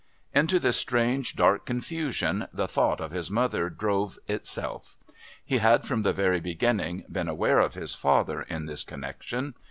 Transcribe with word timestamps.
Into 0.33 0.57
this 0.57 0.77
strange 0.77 1.35
dark 1.35 1.67
confusion 1.67 2.47
the 2.51 2.67
thought 2.67 2.99
of 2.99 3.11
his 3.11 3.29
mother 3.29 3.69
drove 3.69 4.17
itself. 4.27 4.97
He 5.45 5.59
had 5.59 5.85
from 5.85 5.99
the 6.01 6.11
very 6.11 6.39
beginning 6.39 7.05
been 7.07 7.27
aware 7.27 7.59
of 7.59 7.75
his 7.75 7.93
father 7.93 8.41
in 8.41 8.65
this 8.65 8.83
connection. 8.83 9.53